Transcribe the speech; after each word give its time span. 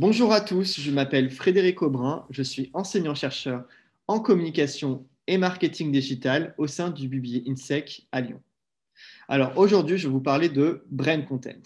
Bonjour 0.00 0.32
à 0.32 0.40
tous, 0.40 0.80
je 0.80 0.90
m'appelle 0.90 1.28
Frédéric 1.30 1.82
Aubrin, 1.82 2.24
je 2.30 2.42
suis 2.42 2.70
enseignant-chercheur 2.72 3.64
en 4.08 4.18
communication 4.18 5.06
et 5.26 5.36
marketing 5.36 5.92
digital 5.92 6.54
au 6.56 6.66
sein 6.66 6.88
du 6.88 7.06
BBA 7.06 7.46
INSEC 7.46 8.08
à 8.10 8.22
Lyon. 8.22 8.40
Alors 9.28 9.58
aujourd'hui, 9.58 9.98
je 9.98 10.08
vais 10.08 10.14
vous 10.14 10.22
parler 10.22 10.48
de 10.48 10.86
brand 10.90 11.22
content. 11.26 11.60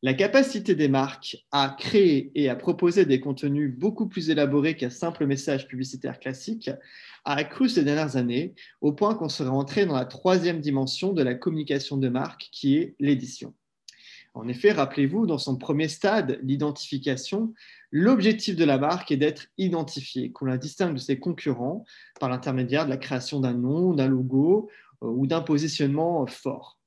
La 0.00 0.14
capacité 0.14 0.76
des 0.76 0.86
marques 0.86 1.44
à 1.50 1.74
créer 1.76 2.30
et 2.36 2.48
à 2.48 2.54
proposer 2.54 3.04
des 3.04 3.18
contenus 3.18 3.76
beaucoup 3.76 4.06
plus 4.06 4.30
élaborés 4.30 4.76
qu'un 4.76 4.88
simple 4.88 5.26
message 5.26 5.66
publicitaire 5.66 6.20
classique 6.20 6.70
a 7.24 7.34
accru 7.34 7.68
ces 7.68 7.82
dernières 7.82 8.14
années 8.14 8.54
au 8.80 8.92
point 8.92 9.16
qu'on 9.16 9.28
serait 9.28 9.48
entré 9.48 9.86
dans 9.86 9.96
la 9.96 10.04
troisième 10.04 10.60
dimension 10.60 11.12
de 11.12 11.24
la 11.24 11.34
communication 11.34 11.96
de 11.96 12.08
marque 12.08 12.48
qui 12.52 12.76
est 12.76 12.94
l'édition. 13.00 13.54
En 14.36 14.48
effet, 14.48 14.70
rappelez-vous, 14.70 15.24
dans 15.26 15.38
son 15.38 15.56
premier 15.56 15.88
stade, 15.88 16.38
l'identification, 16.42 17.54
l'objectif 17.90 18.54
de 18.54 18.66
la 18.66 18.76
marque 18.76 19.10
est 19.10 19.16
d'être 19.16 19.46
identifiée, 19.56 20.30
qu'on 20.30 20.44
la 20.44 20.58
distingue 20.58 20.92
de 20.92 20.98
ses 20.98 21.18
concurrents 21.18 21.86
par 22.20 22.28
l'intermédiaire 22.28 22.84
de 22.84 22.90
la 22.90 22.98
création 22.98 23.40
d'un 23.40 23.54
nom, 23.54 23.94
d'un 23.94 24.08
logo 24.08 24.68
euh, 25.02 25.06
ou 25.06 25.26
d'un 25.26 25.40
positionnement 25.40 26.26
fort. 26.26 26.78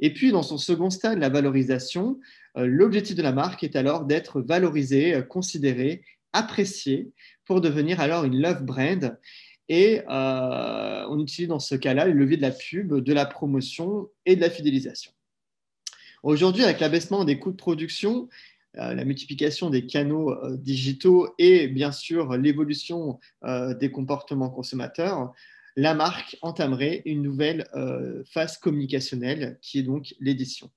Et 0.00 0.14
puis, 0.14 0.32
dans 0.32 0.42
son 0.42 0.56
second 0.56 0.88
stade, 0.88 1.18
la 1.18 1.28
valorisation, 1.28 2.18
euh, 2.56 2.64
l'objectif 2.64 3.14
de 3.14 3.22
la 3.22 3.32
marque 3.32 3.62
est 3.62 3.76
alors 3.76 4.06
d'être 4.06 4.40
valorisée, 4.40 5.16
euh, 5.16 5.22
considérée, 5.22 6.02
appréciée 6.32 7.10
pour 7.44 7.60
devenir 7.60 8.00
alors 8.00 8.24
une 8.24 8.40
love 8.40 8.64
brand. 8.64 9.18
Et 9.68 10.00
on 10.08 11.20
utilise 11.20 11.48
dans 11.48 11.58
ce 11.58 11.74
cas-là 11.74 12.06
le 12.06 12.12
levier 12.12 12.38
de 12.38 12.42
la 12.42 12.52
pub, 12.52 12.94
de 12.94 13.12
la 13.12 13.26
promotion 13.26 14.08
et 14.24 14.36
de 14.36 14.40
la 14.40 14.48
fidélisation. 14.48 15.12
Aujourd'hui, 16.22 16.64
avec 16.64 16.80
l'abaissement 16.80 17.24
des 17.24 17.38
coûts 17.38 17.52
de 17.52 17.56
production, 17.56 18.28
euh, 18.78 18.94
la 18.94 19.04
multiplication 19.04 19.70
des 19.70 19.86
canaux 19.86 20.32
euh, 20.32 20.56
digitaux 20.56 21.28
et 21.38 21.66
bien 21.66 21.92
sûr 21.92 22.36
l'évolution 22.36 23.18
euh, 23.44 23.74
des 23.74 23.90
comportements 23.90 24.50
consommateurs, 24.50 25.32
la 25.76 25.94
marque 25.94 26.36
entamerait 26.42 27.02
une 27.04 27.22
nouvelle 27.22 27.66
phase 28.30 28.56
communicationnelle 28.56 29.58
qui 29.60 29.78
est 29.78 29.82
donc 29.82 30.14
l'édition. 30.20 30.70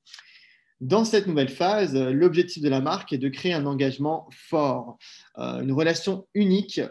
Dans 0.81 1.05
cette 1.05 1.25
nouvelle 1.25 1.47
phase, 1.47 1.95
l'objectif 1.95 2.61
de 2.61 2.67
la 2.67 2.81
marque 2.81 3.13
est 3.13 3.17
de 3.17 3.29
créer 3.29 3.53
un 3.53 3.65
engagement 3.65 4.27
fort, 4.29 4.97
une 5.37 5.71
relation 5.71 6.27
unique 6.33 6.81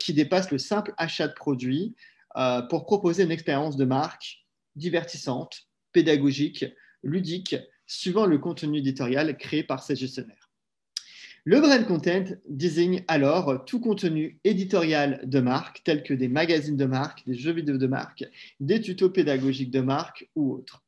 qui 0.00 0.14
dépasse 0.14 0.50
le 0.50 0.58
simple 0.58 0.94
achat 0.96 1.28
de 1.28 1.32
produits 1.32 1.94
pour 2.70 2.86
proposer 2.86 3.22
une 3.22 3.30
expérience 3.30 3.76
de 3.76 3.84
marque 3.84 4.44
divertissante, 4.74 5.68
pédagogique, 5.92 6.64
ludique, 7.04 7.54
suivant 7.86 8.26
le 8.26 8.38
contenu 8.38 8.78
éditorial 8.78 9.36
créé 9.36 9.62
par 9.62 9.82
ces 9.82 9.96
gestionnaires. 9.96 10.50
Le 11.46 11.60
brand 11.60 11.86
content 11.86 12.24
désigne 12.48 13.04
alors 13.06 13.66
tout 13.66 13.78
contenu 13.78 14.40
éditorial 14.44 15.20
de 15.24 15.40
marque, 15.40 15.82
tel 15.84 16.02
que 16.02 16.14
des 16.14 16.28
magazines 16.28 16.78
de 16.78 16.86
marque, 16.86 17.22
des 17.26 17.34
jeux 17.34 17.52
vidéo 17.52 17.76
de 17.76 17.86
marque, 17.86 18.24
des 18.60 18.80
tutos 18.80 19.10
pédagogiques 19.10 19.70
de 19.70 19.82
marque 19.82 20.26
ou 20.36 20.54
autres. 20.54 20.82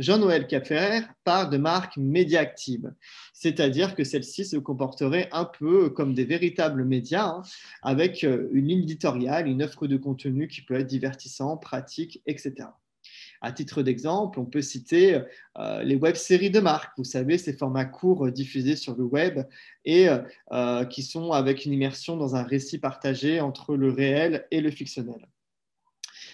Jean-Noël 0.00 0.48
Capferrer 0.48 1.02
parle 1.22 1.50
de 1.50 1.58
marque 1.58 1.96
média 1.96 2.40
active, 2.40 2.92
c'est-à-dire 3.32 3.94
que 3.94 4.02
celle-ci 4.02 4.44
se 4.44 4.56
comporterait 4.56 5.28
un 5.30 5.44
peu 5.44 5.90
comme 5.90 6.14
des 6.14 6.24
véritables 6.24 6.84
médias, 6.84 7.28
hein, 7.28 7.42
avec 7.82 8.24
une 8.24 8.66
ligne 8.66 8.82
éditoriale, 8.82 9.46
une 9.46 9.62
offre 9.62 9.86
de 9.86 9.96
contenu 9.96 10.48
qui 10.48 10.62
peut 10.62 10.74
être 10.74 10.88
divertissant, 10.88 11.56
pratique, 11.56 12.20
etc. 12.26 12.66
À 13.44 13.52
titre 13.52 13.82
d'exemple, 13.82 14.40
on 14.40 14.46
peut 14.46 14.62
citer 14.62 15.20
euh, 15.58 15.82
les 15.82 15.96
web-séries 15.96 16.48
de 16.48 16.60
marque. 16.60 16.96
Vous 16.96 17.04
savez, 17.04 17.36
ces 17.36 17.52
formats 17.52 17.84
courts 17.84 18.24
euh, 18.24 18.30
diffusés 18.30 18.74
sur 18.74 18.96
le 18.96 19.04
web 19.04 19.40
et 19.84 20.08
euh, 20.08 20.84
qui 20.86 21.02
sont 21.02 21.30
avec 21.30 21.66
une 21.66 21.74
immersion 21.74 22.16
dans 22.16 22.36
un 22.36 22.42
récit 22.42 22.78
partagé 22.78 23.42
entre 23.42 23.76
le 23.76 23.90
réel 23.90 24.46
et 24.50 24.62
le 24.62 24.70
fictionnel. 24.70 25.28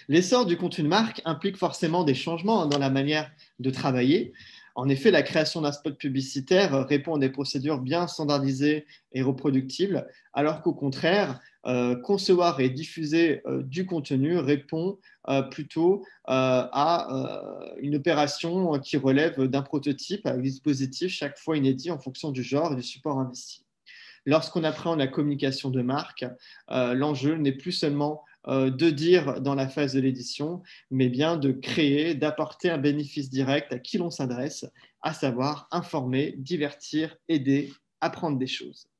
L'essor 0.07 0.45
du 0.45 0.55
contenu 0.55 0.85
de 0.85 0.89
marque 0.89 1.21
implique 1.25 1.57
forcément 1.57 2.05
des 2.05 2.13
changements 2.13 2.65
dans 2.65 2.79
la 2.79 2.89
manière 2.89 3.29
de 3.59 3.69
travailler. 3.71 4.31
En 4.75 4.87
effet, 4.89 5.11
la 5.11 5.23
création 5.23 5.61
d'un 5.61 5.71
spot 5.71 5.97
publicitaire 5.97 6.87
répond 6.87 7.15
à 7.15 7.19
des 7.19 7.29
procédures 7.29 7.79
bien 7.79 8.07
standardisées 8.07 8.85
et 9.11 9.21
reproductibles, 9.21 10.07
alors 10.33 10.61
qu'au 10.61 10.73
contraire, 10.73 11.39
euh, 11.67 11.95
concevoir 11.95 12.59
et 12.59 12.69
diffuser 12.69 13.41
euh, 13.45 13.61
du 13.61 13.85
contenu 13.85 14.37
répond 14.37 14.97
euh, 15.29 15.43
plutôt 15.43 16.03
à 16.25 17.07
une 17.79 17.95
opération 17.95 18.79
qui 18.79 18.97
relève 18.97 19.43
d'un 19.43 19.61
prototype 19.61 20.25
avec 20.25 20.41
dispositif 20.41 21.11
chaque 21.11 21.37
fois 21.37 21.57
inédit 21.57 21.91
en 21.91 21.99
fonction 21.99 22.31
du 22.31 22.41
genre 22.41 22.73
et 22.73 22.75
du 22.75 22.83
support 22.83 23.19
investi. 23.19 23.65
Lorsqu'on 24.25 24.63
appréhende 24.63 24.99
la 24.99 25.07
communication 25.07 25.69
de 25.69 25.81
marque, 25.81 26.25
l'enjeu 26.69 27.35
n'est 27.35 27.51
plus 27.51 27.71
seulement 27.71 28.23
de 28.47 28.89
dire 28.89 29.41
dans 29.41 29.55
la 29.55 29.67
phase 29.67 29.93
de 29.93 29.99
l'édition, 29.99 30.61
mais 30.89 31.09
bien 31.09 31.37
de 31.37 31.51
créer, 31.51 32.15
d'apporter 32.15 32.69
un 32.69 32.77
bénéfice 32.77 33.29
direct 33.29 33.71
à 33.71 33.79
qui 33.79 33.97
l'on 33.97 34.09
s'adresse, 34.09 34.65
à 35.01 35.13
savoir 35.13 35.67
informer, 35.71 36.35
divertir, 36.37 37.15
aider, 37.27 37.71
apprendre 38.01 38.37
des 38.37 38.47
choses. 38.47 38.90